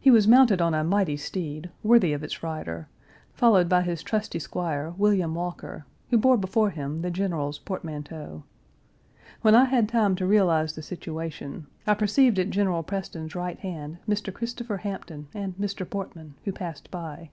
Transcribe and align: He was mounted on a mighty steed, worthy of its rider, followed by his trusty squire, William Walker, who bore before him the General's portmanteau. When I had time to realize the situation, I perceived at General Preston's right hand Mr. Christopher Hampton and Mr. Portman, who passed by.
He 0.00 0.10
was 0.10 0.28
mounted 0.28 0.60
on 0.60 0.74
a 0.74 0.84
mighty 0.84 1.16
steed, 1.16 1.70
worthy 1.82 2.12
of 2.12 2.22
its 2.22 2.42
rider, 2.42 2.88
followed 3.32 3.70
by 3.70 3.80
his 3.80 4.02
trusty 4.02 4.38
squire, 4.38 4.92
William 4.98 5.34
Walker, 5.34 5.86
who 6.10 6.18
bore 6.18 6.36
before 6.36 6.68
him 6.68 7.00
the 7.00 7.10
General's 7.10 7.58
portmanteau. 7.58 8.44
When 9.40 9.54
I 9.54 9.64
had 9.64 9.88
time 9.88 10.14
to 10.16 10.26
realize 10.26 10.74
the 10.74 10.82
situation, 10.82 11.68
I 11.86 11.94
perceived 11.94 12.38
at 12.38 12.50
General 12.50 12.82
Preston's 12.82 13.34
right 13.34 13.58
hand 13.60 13.96
Mr. 14.06 14.30
Christopher 14.30 14.76
Hampton 14.76 15.28
and 15.32 15.56
Mr. 15.56 15.88
Portman, 15.88 16.34
who 16.44 16.52
passed 16.52 16.90
by. 16.90 17.30